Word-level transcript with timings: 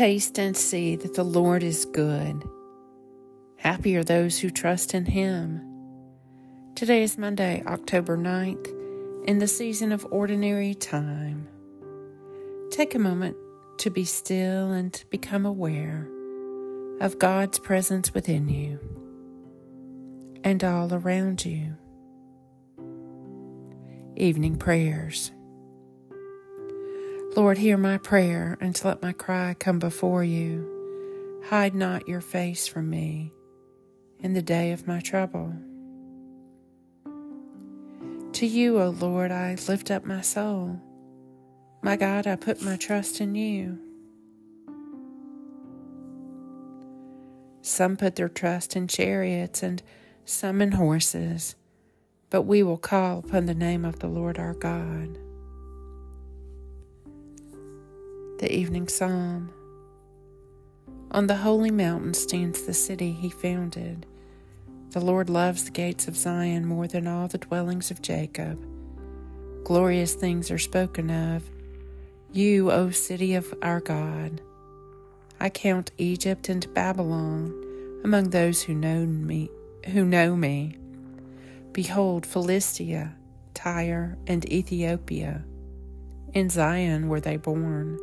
Taste 0.00 0.38
and 0.38 0.56
see 0.56 0.96
that 0.96 1.12
the 1.12 1.22
Lord 1.22 1.62
is 1.62 1.84
good. 1.84 2.42
Happy 3.58 3.94
are 3.96 4.02
those 4.02 4.38
who 4.38 4.48
trust 4.48 4.94
in 4.94 5.04
him. 5.04 5.60
Today 6.74 7.02
is 7.02 7.18
Monday, 7.18 7.62
October 7.66 8.16
9th, 8.16 8.66
in 9.26 9.40
the 9.40 9.46
season 9.46 9.92
of 9.92 10.06
ordinary 10.10 10.72
time. 10.72 11.46
Take 12.70 12.94
a 12.94 12.98
moment 12.98 13.36
to 13.80 13.90
be 13.90 14.06
still 14.06 14.70
and 14.70 15.04
become 15.10 15.44
aware 15.44 16.08
of 17.02 17.18
God's 17.18 17.58
presence 17.58 18.14
within 18.14 18.48
you 18.48 18.80
and 20.42 20.64
all 20.64 20.94
around 20.94 21.44
you. 21.44 21.76
Evening 24.16 24.56
Prayers. 24.56 25.30
Lord, 27.36 27.58
hear 27.58 27.76
my 27.76 27.96
prayer 27.96 28.58
and 28.60 28.78
let 28.84 29.02
my 29.02 29.12
cry 29.12 29.54
come 29.56 29.78
before 29.78 30.24
you. 30.24 31.40
Hide 31.48 31.76
not 31.76 32.08
your 32.08 32.20
face 32.20 32.66
from 32.66 32.90
me 32.90 33.30
in 34.18 34.34
the 34.34 34.42
day 34.42 34.72
of 34.72 34.88
my 34.88 34.98
trouble. 34.98 35.54
To 38.32 38.46
you, 38.46 38.80
O 38.80 38.88
Lord, 38.88 39.30
I 39.30 39.56
lift 39.68 39.92
up 39.92 40.04
my 40.04 40.22
soul. 40.22 40.80
My 41.82 41.94
God, 41.94 42.26
I 42.26 42.34
put 42.34 42.62
my 42.62 42.76
trust 42.76 43.20
in 43.20 43.36
you. 43.36 43.78
Some 47.62 47.96
put 47.96 48.16
their 48.16 48.28
trust 48.28 48.74
in 48.74 48.88
chariots 48.88 49.62
and 49.62 49.80
some 50.24 50.60
in 50.60 50.72
horses, 50.72 51.54
but 52.28 52.42
we 52.42 52.64
will 52.64 52.76
call 52.76 53.20
upon 53.20 53.46
the 53.46 53.54
name 53.54 53.84
of 53.84 54.00
the 54.00 54.08
Lord 54.08 54.36
our 54.36 54.54
God. 54.54 55.16
The 58.40 58.56
Evening 58.56 58.88
Psalm 58.88 59.50
On 61.10 61.26
the 61.26 61.36
holy 61.36 61.70
mountain 61.70 62.14
stands 62.14 62.62
the 62.62 62.72
city 62.72 63.12
he 63.12 63.28
founded. 63.28 64.06
The 64.92 65.00
Lord 65.00 65.28
loves 65.28 65.64
the 65.64 65.70
gates 65.70 66.08
of 66.08 66.16
Zion 66.16 66.64
more 66.64 66.88
than 66.88 67.06
all 67.06 67.28
the 67.28 67.36
dwellings 67.36 67.90
of 67.90 68.00
Jacob. 68.00 68.58
Glorious 69.62 70.14
things 70.14 70.50
are 70.50 70.56
spoken 70.56 71.10
of. 71.10 71.42
You, 72.32 72.70
O 72.70 72.88
city 72.88 73.34
of 73.34 73.52
our 73.60 73.78
God. 73.78 74.40
I 75.38 75.50
count 75.50 75.90
Egypt 75.98 76.48
and 76.48 76.72
Babylon 76.72 77.52
among 78.04 78.30
those 78.30 78.62
who 78.62 78.72
know 78.72 79.04
me, 79.04 79.50
who 79.88 80.02
know 80.02 80.34
me. 80.34 80.78
Behold, 81.74 82.24
Philistia, 82.24 83.16
Tyre, 83.52 84.16
and 84.26 84.50
Ethiopia. 84.50 85.44
In 86.32 86.48
Zion 86.48 87.08
were 87.08 87.20
they 87.20 87.36
born. 87.36 88.00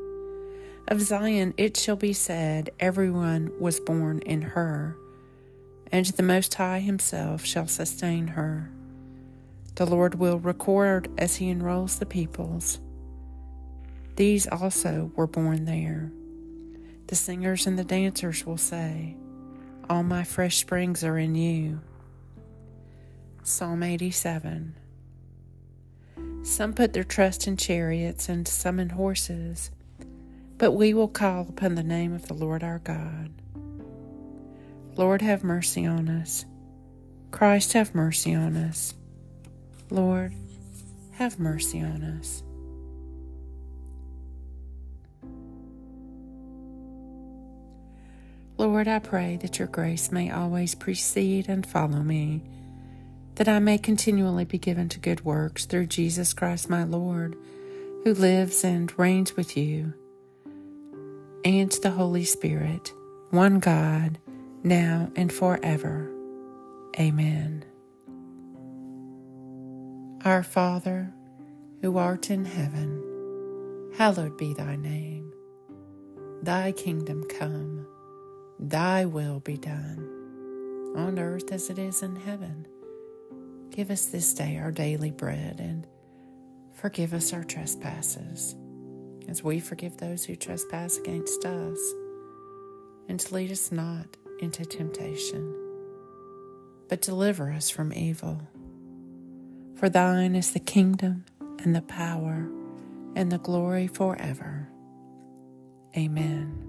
Of 0.90 1.02
Zion 1.02 1.54
it 1.58 1.76
shall 1.76 1.98
be 1.98 2.14
said, 2.14 2.70
Everyone 2.80 3.52
was 3.60 3.78
born 3.82 4.20
in 4.20 4.42
her, 4.42 4.96
and 5.92 6.06
the 6.06 6.24
Most 6.24 6.54
High 6.54 6.80
Himself 6.80 7.44
shall 7.44 7.68
sustain 7.68 8.28
her. 8.28 8.72
The 9.76 9.86
Lord 9.86 10.16
will 10.16 10.40
record 10.40 11.10
as 11.18 11.36
He 11.36 11.50
enrolls 11.50 12.00
the 12.00 12.06
peoples. 12.06 12.80
These 14.16 14.48
also 14.48 15.12
were 15.18 15.28
born 15.28 15.66
there. 15.66 16.10
The 17.08 17.16
singers 17.16 17.68
and 17.68 17.78
the 17.78 17.84
dancers 17.84 18.46
will 18.46 18.58
say, 18.58 19.18
All 19.90 20.04
my 20.04 20.24
fresh 20.24 20.56
springs 20.56 21.04
are 21.04 21.18
in 21.18 21.36
you. 21.36 21.82
Psalm 23.44 23.84
87 23.84 24.74
Some 26.44 26.74
put 26.74 26.94
their 26.94 27.04
trust 27.04 27.46
in 27.46 27.58
chariots 27.58 28.30
and 28.30 28.48
some 28.48 28.80
in 28.80 28.90
horses 28.90 29.70
but 30.58 30.72
we 30.72 30.94
will 30.94 31.08
call 31.08 31.42
upon 31.42 31.76
the 31.76 31.84
name 31.84 32.14
of 32.14 32.28
the 32.28 32.34
Lord 32.34 32.64
our 32.64 32.80
God. 32.80 33.32
Lord, 34.96 35.22
have 35.22 35.44
mercy 35.44 35.86
on 35.86 36.10
us. 36.10 36.46
Christ, 37.30 37.74
have 37.74 37.94
mercy 37.94 38.34
on 38.34 38.58
us. 38.58 38.96
Lord, 39.92 40.34
have 41.12 41.40
mercy 41.40 41.82
on 41.82 42.04
us. 42.04 42.42
Lord, 48.58 48.88
I 48.88 48.98
pray 48.98 49.38
that 49.44 49.60
your 49.60 49.68
grace 49.68 50.12
may 50.12 50.32
always 50.32 50.74
precede 50.74 51.48
and 51.48 51.64
follow 51.64 52.02
me, 52.02 52.42
that 53.36 53.48
I 53.48 53.60
may 53.60 53.78
continually 53.78 54.46
be 54.46 54.58
given 54.58 54.90
to 54.90 55.00
good 55.00 55.24
works 55.24 55.66
through 55.66 55.86
Jesus 55.86 56.34
Christ 56.34 56.68
my 56.68 56.84
Lord, 56.84 57.36
who 58.04 58.16
lives 58.16 58.64
and 58.64 58.92
reigns 58.98 59.36
with 59.36 59.56
you 59.56 59.94
and 61.48 61.72
the 61.82 61.92
Holy 61.92 62.26
Spirit, 62.26 62.92
one 63.30 63.60
God, 63.60 64.20
now 64.64 65.10
and 65.16 65.32
forever. 65.32 66.12
Amen. 67.00 67.64
Our 70.26 70.44
Father, 70.44 71.14
who 71.82 71.98
art 71.98 72.30
in 72.30 72.44
heaven, 72.44 73.02
hallowed 73.96 74.38
be 74.38 74.56
thy 74.56 74.76
name. 74.76 75.32
Thy 76.44 76.74
kingdom 76.74 77.24
come, 77.24 77.88
thy 78.60 79.06
will 79.06 79.40
be 79.40 79.56
done, 79.56 80.00
on 80.98 81.18
earth 81.18 81.50
as 81.54 81.70
it 81.70 81.80
is 81.80 82.04
in 82.04 82.18
heaven. 82.18 82.68
Give 83.70 83.90
us 83.90 84.08
this 84.08 84.34
day 84.34 84.58
our 84.58 84.72
daily 84.72 85.12
bread 85.12 85.62
and 85.62 85.88
forgive 86.74 87.14
us 87.14 87.32
our 87.32 87.46
trespasses 87.46 88.54
as 89.28 89.44
we 89.44 89.60
forgive 89.60 89.98
those 89.98 90.26
who 90.26 90.36
trespass 90.36 90.98
against 90.98 91.46
us. 91.46 91.80
And 93.10 93.20
to 93.20 93.34
lead 93.34 93.52
us 93.52 93.72
not 93.72 94.18
into 94.40 94.66
temptation, 94.66 95.54
but 96.90 97.02
deliver 97.02 97.52
us 97.52 97.70
from 97.70 97.94
evil. 97.94 98.42
For 99.76 99.90
thine 99.90 100.36
is 100.36 100.52
the 100.52 100.60
kingdom 100.60 101.26
and 101.60 101.76
the 101.76 101.82
power 101.82 102.50
and 103.16 103.32
the 103.32 103.38
glory 103.38 103.88
forever. 103.88 104.70
Amen. 105.96 106.68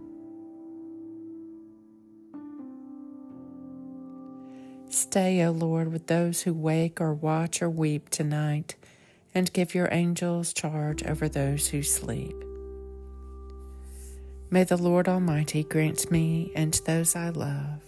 Stay, 4.90 5.44
O 5.44 5.50
Lord, 5.50 5.92
with 5.92 6.06
those 6.06 6.42
who 6.42 6.54
wake 6.54 7.00
or 7.00 7.12
watch 7.12 7.60
or 7.60 7.68
weep 7.68 8.08
tonight, 8.08 8.74
and 9.34 9.52
give 9.52 9.74
your 9.74 9.88
angels 9.92 10.54
charge 10.54 11.02
over 11.02 11.28
those 11.28 11.68
who 11.68 11.82
sleep. 11.82 12.34
May 14.50 14.64
the 14.64 14.78
Lord 14.78 15.08
Almighty 15.08 15.62
grant 15.62 16.10
me 16.10 16.52
and 16.54 16.72
those 16.86 17.14
I 17.14 17.28
love 17.28 17.82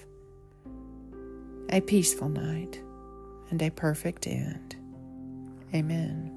a 1.70 1.80
peaceful 1.80 2.28
night 2.28 2.82
and 3.50 3.62
a 3.62 3.70
perfect 3.70 4.26
end. 4.26 4.76
Amen. 5.74 6.36